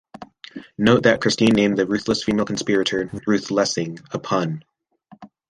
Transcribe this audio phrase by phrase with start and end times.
[0.79, 4.63] Note that Christie named the ruthless female conspirator "Ruth Lessing", a pun.